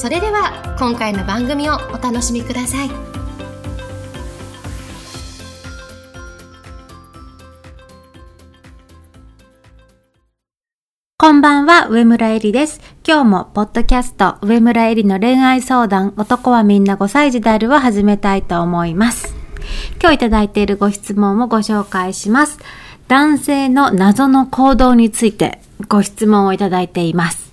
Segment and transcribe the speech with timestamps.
[0.00, 2.90] それでは今回の番組をお楽しみください
[11.18, 12.80] こんばんは、上村えりです。
[13.06, 19.34] 今日も、ポッドキャスト、上村えりの恋愛相談、男はみんな5歳児であるを始めたいと思います。
[20.00, 22.58] 今日いただいているご質問をご紹介します。
[23.06, 27.49] 男性の謎の行動についてご質問をいただいています。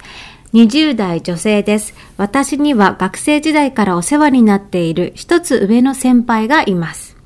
[0.54, 1.94] 20代女性です。
[2.16, 7.18] 私には学生時代からお世話になっている一つ上の先輩がいます。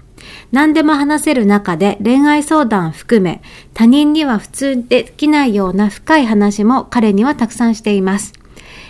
[0.52, 3.42] 何でも話せる中で恋愛相談含め
[3.73, 8.34] 他人には普通できないような深い話も彼にはたくさんしています。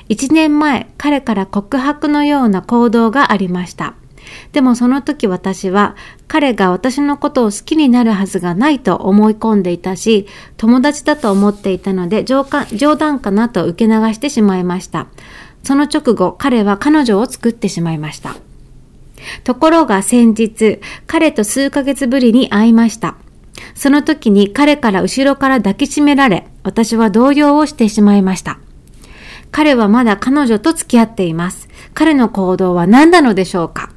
[0.10, 3.96] 1年前彼から告白のような行動がありました。
[4.52, 5.96] でもその時私は
[6.28, 15.08] 彼が私のことを好きになるはずがないと思い込んでいたし友達だと思っていたので冗談冗談かなと受け流してしまいました。
[15.64, 18.36] その直後彼は彼女を作ってしまいました。
[19.44, 23.16] ところが先日、彼と数ヶ月ぶりに会いました。
[23.76, 28.58] その時に彼から後ろから抱きしめられ、私は動揺をしてしまいました。
[29.52, 31.70] 彼はまだ彼女と付き合っています。
[31.94, 33.91] 彼の行動は何なのでしょうか？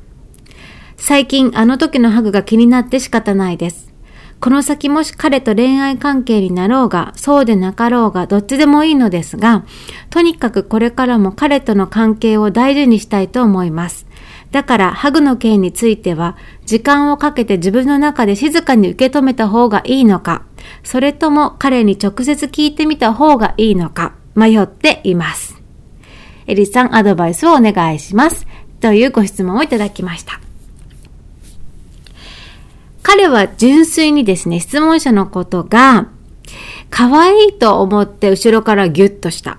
[0.97, 3.95] 最近あの時のハグが気になって仕方ないです。
[4.41, 9.65] この先もし彼と恋愛関係になろうが、そうでなかろうが、どっちでもいいのですが、
[10.11, 14.07] とにかくこれからも彼との関係を大事にしたいと思います。
[14.51, 20.43] だから、ハグの件については、時間をかけて自分の中で静かに受け止めた方がいいのか、
[20.83, 25.61] それとも彼に直接聞いてみた方がいいのか、迷っています。
[26.47, 28.47] エリさん、アドバイスをお願いします。
[28.81, 30.44] というご質問をいただきました。
[33.05, 36.09] 彼は純粋にですね、質問者のことが、
[36.89, 39.59] 可愛いと思って後ろからギュッとした。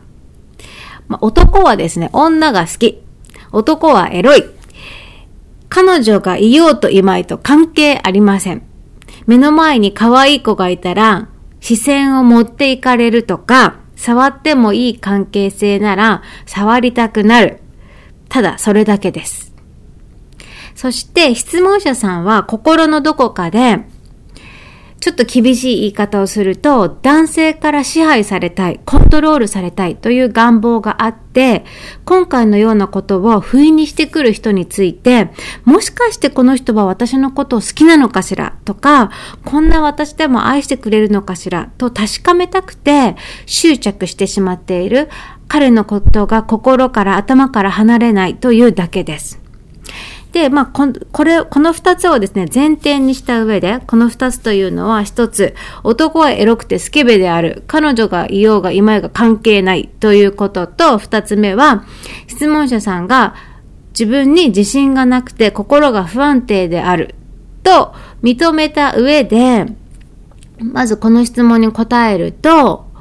[1.07, 3.03] まあ、男はですね、女が好き。
[3.51, 4.43] 男はエロい。
[5.69, 8.63] 彼女がいようといまいと関係ありません。
[9.27, 11.29] 目の前に可愛い子がいたら、
[11.59, 17.61] 視線を持っていかれるとか、触ってもいい関係性なら、触りたくなる。
[18.27, 19.54] ただ、それだけです。
[20.75, 23.85] そして、質問者さんは心のどこかで、
[25.01, 31.63] ちょっと厳しい言い方をすると、男性から支配されたい、コントロールされたいという願望があって、
[32.05, 35.29] 今回のようなことを不意にしてくる人について、
[35.63, 38.55] もしかしてこの人は私のことを好きなのかしら？
[38.65, 39.11] とか、
[39.45, 41.69] こんな私でも愛してくれるのかしら？
[41.77, 43.15] と確かめたくて
[43.45, 45.09] 執着してしまっている
[45.47, 49.44] 彼のことが心から頭から離れないというだけです。
[50.35, 57.63] で、まあ、ここれ、この二つをですね、前提にした上で、この二つというのは一つ、男はエロくてスケベである。
[57.67, 61.85] 彼女がいようがいまいが関係ないということと、二つ目は、
[62.27, 63.33] 質問者さんが
[63.91, 67.15] 自分に自信がなくて心が不安定である
[67.63, 69.67] と認めた上で、
[70.59, 72.91] まずこの質問に答えると、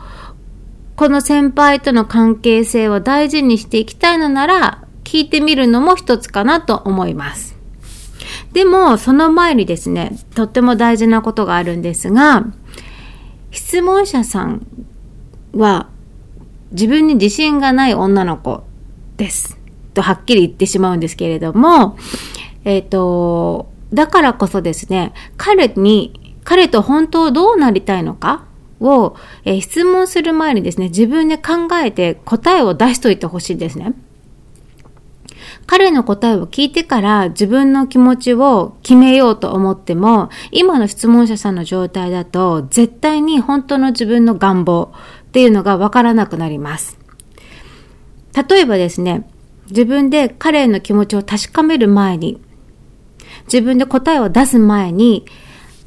[0.94, 4.83] この先輩との関係性を大事にしていきたいのなら、
[5.14, 7.54] 聞いてみるのも一つかなと思います。
[8.52, 12.46] でも、その前にですね、とっても大事なことがあるんですが、
[13.52, 14.66] 質問者さん
[15.52, 15.88] は
[16.72, 18.64] 自分に自信がない女の子
[19.16, 19.56] です。
[19.94, 21.96] とはっきり言ってしまうんですけれども、
[22.64, 28.46] えっ、と、だからこそですね、彼に、彼と本当どうなりたいのか
[28.80, 29.14] を、
[29.44, 33.94] えー質問する前にですね、自分で考えて答えを出しといてほしいんですね。
[35.66, 44.92] 彼の答えを聞いてから自分の気持ちを決めようと思っても、今の質問者さんの状態だと、絶対に本当の自分の願望
[45.28, 46.98] っていうのがわからなくなります。
[48.48, 49.28] 例えばですね、
[49.68, 52.40] 自分で彼の気持ちを確かめる前に、
[53.46, 55.24] 自分で答えを出す前に、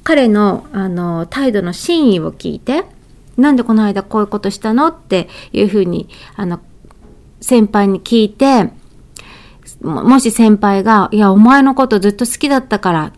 [0.03, 2.85] 彼の、あの、態度の真意を聞いて、
[3.35, 6.59] なんでこの間こういうことしたのっていうふうに、あの、
[7.41, 8.71] 先輩に聞いて、
[9.87, 13.13] もし先輩が、いや、お前のことずっと好きだったから、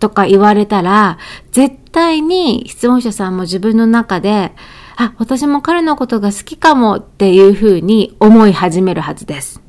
[0.00, 1.18] とか言われたら、
[1.50, 4.54] 絶対に質問者さんも自分の中で、
[4.96, 9.60] あ、私も彼のことが好きかもっていうふうに思い始めるはずです。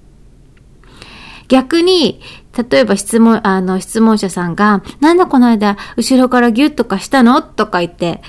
[1.47, 2.21] 逆に、
[2.69, 7.41] 例えば質問、あの、質問者さんが、なんだこの間、後ろからギュッとかしたの？
[7.41, 8.21] とか言って、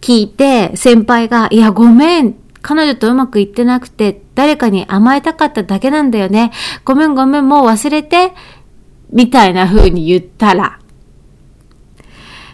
[0.00, 2.36] 聞いて、先輩が、いや、ごめん。
[2.62, 6.52] 彼女とうまくいってなくて、誰かに甘えたかっただけなんだよね。
[6.84, 8.32] ごめんごめん、もう忘れて。
[9.12, 10.78] みたいな風に言ったら、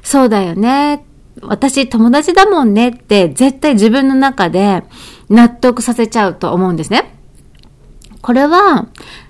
[0.02, 1.04] そうだよね。
[1.42, 4.82] 私友達だもんねって絶対自分の中で
[5.28, 7.14] 納得させちゃうと思うんですね。
[8.22, 8.88] これは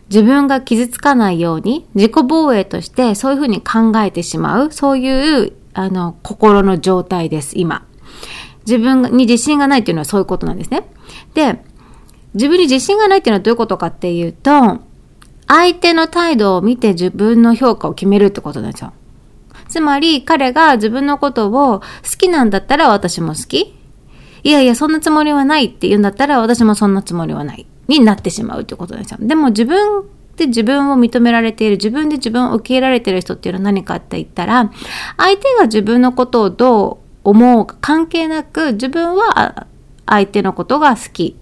[0.08, 7.85] 自分が傷つかないように自己防衛としてそういうふうに考えてしまう、そういうあの心の状態です、今。
[8.66, 10.88] 自分に自信がないっていうのはそういうことなんですね。
[11.34, 11.62] で、
[12.34, 14.80] 自分に自信がないっていうのはどういうことかっていうと、
[15.46, 18.92] 相手の態度を見て自分の評価を決めるってことなんですよ。
[19.68, 21.84] つまり彼が自分のことを好
[22.18, 23.74] きなんだったら私も好き
[24.42, 27.66] いやいや、そんなつもりはないって言うんだったら私もそんなつもりはない。
[27.88, 29.18] になってしまうってことなんですよ。
[29.20, 30.04] でも自分
[30.36, 34.70] で自分を認められている、自分で自分を受け入れられている人っていうのは何かって言ったら、
[35.16, 39.66] 相手が自分のことをどう思う関係なく、自分は
[40.06, 41.36] 相手のことが好き。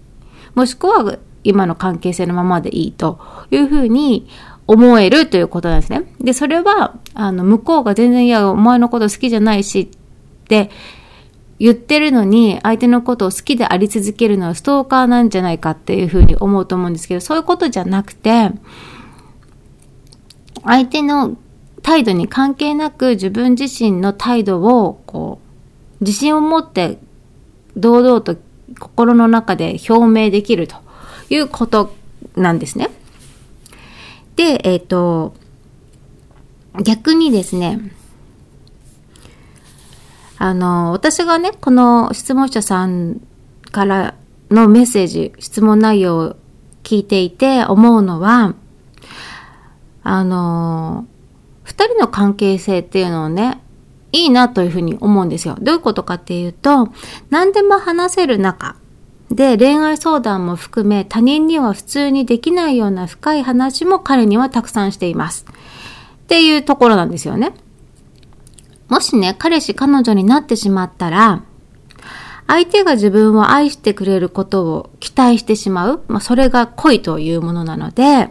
[0.55, 3.19] もしくは今の関係性のままでいいと
[3.51, 4.27] いうふうに
[4.65, 6.11] 思えるということなんですね。
[6.19, 9.87] で、それは、あの、向こうが全然、いや、お前のこと好きじゃないしっ
[10.47, 10.71] て
[11.59, 18.49] 言ってるのに、相手のことを好きであり続けるのはストーカーなんじゃないかっていうふうに思うと思うんですけど、そういうことじゃなくて、
[20.63, 21.37] 相手の
[21.83, 25.44] 態度に関係なく自分自身の態度を、こう、
[26.05, 26.99] 自信を持って
[27.75, 28.37] 堂々と
[28.79, 30.75] 心の中で表明できると
[31.29, 31.93] いうこと
[32.35, 32.89] なんですね。
[34.35, 35.33] で、えっ、ー、と、
[36.83, 37.91] 逆にですね、
[40.37, 43.21] あの、私がね、この質問者さん
[43.71, 44.15] から
[44.51, 46.35] のメッセージ、質問内容を
[46.83, 48.53] 聞いていて思うのは、
[50.03, 51.07] あの、
[51.63, 53.61] 二人の関係性っていうのをね、
[54.15, 55.57] いいなというふうに思うんですよ。
[55.61, 56.89] どういうことかっていうと、
[57.29, 58.75] 何でも話せる中
[59.29, 65.45] で、恋愛相談も含め他人には普通にできないような深い話も彼にはたくさんしています。
[66.23, 67.53] っていうところなんですよね。
[68.87, 71.43] もしね、彼氏彼女になってしまったら、
[72.47, 76.03] 相手が自分を愛してくれることを期待してしまう。
[76.07, 78.29] まあ、それが恋というものなので、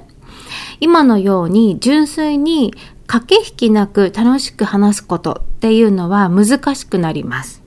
[0.80, 2.72] 今のように純粋に
[3.06, 7.62] 駆け引きなく楽しく話すことっていうのは難しくなります。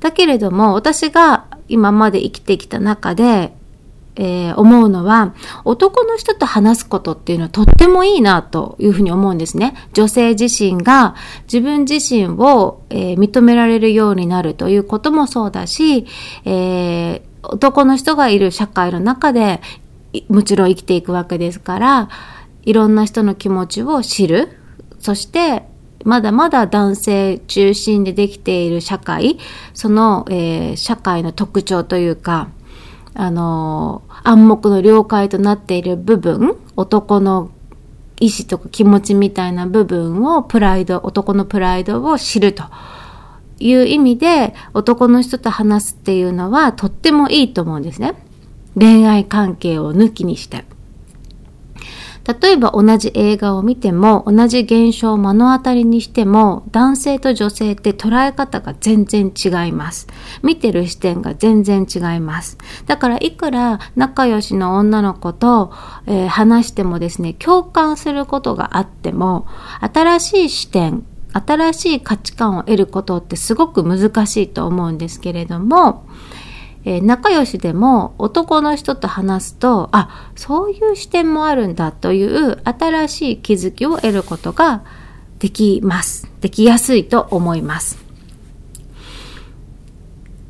[0.00, 3.52] だけれども、私が今まで生きてきた中で、
[4.16, 5.34] えー、思うのは、
[5.66, 9.74] 男の人と話すことっていうのはとってもいいなというふうに思うんですね。
[9.92, 16.06] 女性自身が自分自身を、えー、認められるようになるということもそうだし、
[16.46, 19.60] えー、男の人がいる社会の中で
[20.30, 22.08] もちろん生きていくわけですから、
[22.62, 24.61] いろんな人の気持ちを知る。
[25.02, 25.64] そして、
[26.04, 29.38] まだまだ男性中心でできている社会、
[29.74, 32.48] その、えー、社会の特徴というか、
[33.14, 37.50] あの、暗黙の了解となっている部分、男の
[38.20, 42.62] 意志とか気持ちみたいな部分を、プライド、男のプライドを知ると
[43.58, 48.14] いう意味で、男の人と話すっていうのはとってもいいと思うんですね。
[48.78, 50.64] 恋愛関係を抜きにして。
[52.24, 60.06] 例えば同じ映画を見ても、同じ現象を目の当たりにしても、男性と女性って捉え方が全然違います。
[60.42, 62.58] 見てる視点が全然違います。
[62.86, 65.72] だからいくら仲良しの女の子と、
[66.06, 69.46] えー、話してもですね、共感することがあっても、
[69.80, 76.04] 新しい視点、新しい価値観を得ることってすごく難しいと思うんですけれども、
[76.84, 84.82] えー、仲良しでも男の人と話すと、あ、そういう視点もあるんだという新しい気づきを得ることが
[85.38, 86.28] できます。
[86.40, 88.02] できやすいと思います。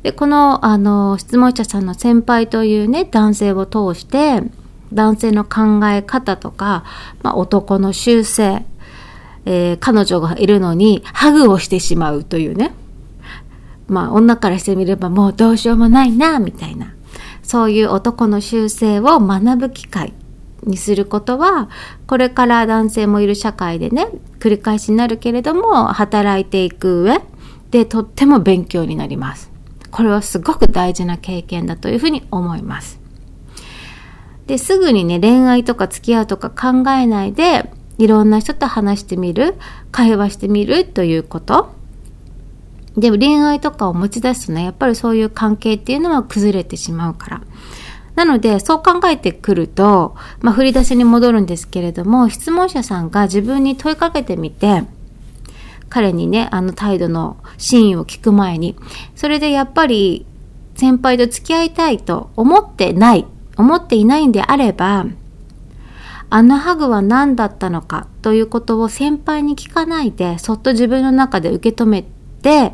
[0.03, 4.43] で、この、あの、質問者さんの先輩というね、男性を通して、
[4.91, 6.83] 男性の考え方とか、
[7.23, 8.65] まあ、男の習性、
[9.45, 12.73] えー、彼女がいるのに、ハグをしてしまうというね、
[13.87, 16.93] まあ女からしてみればもうどうしようもないな、みたいな。
[17.41, 20.13] そういう男の習性を学ぶ機会
[20.63, 21.69] にすることは、
[22.07, 24.07] これから男性もいる社会でね、
[24.39, 27.21] 繰り返しになるけれども、働いていく上
[27.71, 29.51] でとっても勉強になります。
[29.91, 32.99] これはすごく大事な経験だというふうに思います。
[34.47, 39.55] で、すぐにね、恋愛とか付き合うとか考えないで、いろんな人と話してみる、
[39.91, 41.73] 会話してみるということ。
[42.97, 47.41] でも恋愛とかを持ち出すとね、やっぱりそういう関係っていうのは崩れてしまうから。
[48.15, 54.83] なので、そう考えてくると、まあ、振り出しに戻るんですけれども、質問者さんが自分に問いかけてみて、
[55.89, 58.75] 彼にね、あの態度の真意を聞く前に、
[59.15, 60.25] それでやっぱり
[60.75, 63.25] 先輩と付き合いたいと思ってない、
[63.57, 65.07] 思っていないんであれば、
[66.29, 72.12] あのハグは何だったのかということを先輩に聞かないで、そっと自分の中で受け止めて
[72.43, 72.73] て、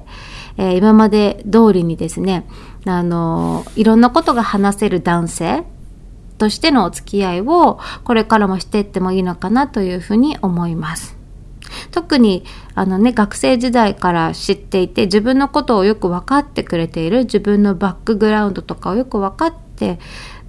[0.58, 2.46] えー、今まで通りにですね、
[2.86, 5.64] あのいろんなことが話せる男性
[6.38, 11.18] としてのお付き合いをこれからもしていってもいいのかなというふうに思います。
[11.92, 20.00] 特にあのね学生時代から知っていて自分のことをよく分かってくれている自分のバックグラウンドとかをよく分かって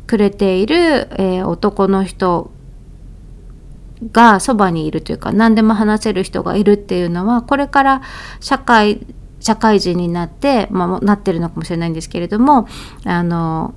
[0.06, 2.50] くれている、えー、男の人
[4.12, 8.02] がそばにいるというか何でも話せる人がいるっていうのはこれから
[8.40, 9.07] 社会
[9.40, 12.69] 社会人になって、まあ、なってるのかもしれないんですけれども
[13.04, 13.75] あの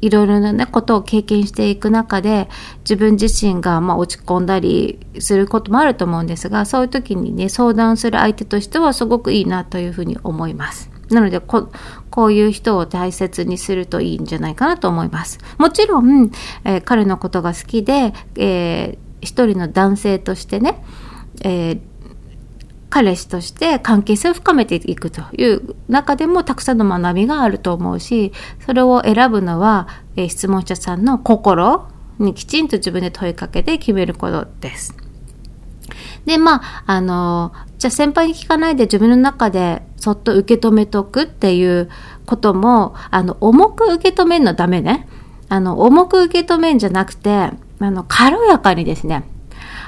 [0.00, 2.48] いろいろな、ね、ことを経験していく中で
[2.80, 10.90] 自分自身がまあ落ち込んだりすることもあると思うんですがそういう時にね相談する相手としてはすごくいいなというふうに思います。
[11.10, 11.70] なのでこ、
[12.10, 15.38] こういう人を大切にするといいんじゃないかなと思います。
[15.58, 16.30] もちろん、
[16.64, 20.84] えー、彼のことが好きで、えー、一人の男性としてね、
[21.42, 21.80] えー、
[22.90, 28.32] 彼氏として関係性を深めていくという中でもたくさんの学びがあると思うし
[28.66, 31.88] それを選ぶのは、えー、質問者さんの心
[32.18, 34.94] にきちんと自分で問いかけて決めることです。
[36.26, 41.88] でまああのじゃあ先輩に聞かないで自分の中でそっと受け止めとくっていう
[42.26, 45.08] こともあの重く受け止めるのダメね。
[45.48, 47.50] あの重く受け止めんじゃなくて
[47.88, 49.24] あの、軽やかにですね、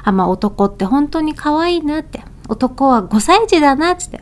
[0.03, 4.21] あ、まあ男って本当に可愛いなって、男は5歳児だなって、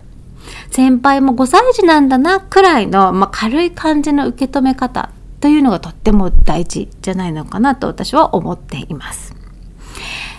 [0.70, 5.10] 先輩も5歳児なんだなくらいの、まあ、軽い感じの受け止め方
[5.40, 9.34] というのがとっても大事じゃないのかなと私は思っています。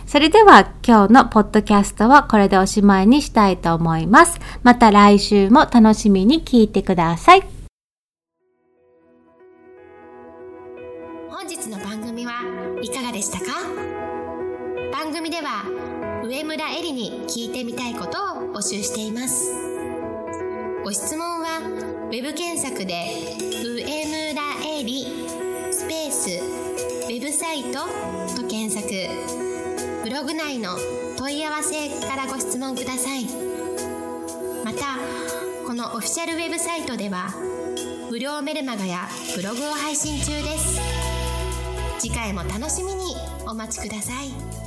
[0.07, 4.39] それでは今日のポッドキャストはこれでおしまいにしたいと思います。
[4.61, 7.43] また来週も楽しみに聞いてください。
[11.29, 13.45] 本日の番組はいかがでしたか？
[14.91, 15.63] 番組では
[16.25, 19.53] 上村えりに聞いてみたいことを募集しています。
[20.83, 21.61] ご質問は
[22.11, 23.05] web 検索で
[23.63, 25.05] 「上村えり」
[25.71, 26.29] スペース
[27.05, 27.79] ウェブサイト
[28.35, 28.89] と検索。
[30.03, 30.77] ブログ内の
[31.17, 33.23] 問い合わせからご質問ください。
[34.65, 34.97] また
[35.65, 37.33] このオフィシャルウェブサイトでは
[38.09, 41.02] 無料メルマガやブログを配信中です。
[42.03, 43.15] 次回も楽しみに
[43.47, 44.62] お待ちください。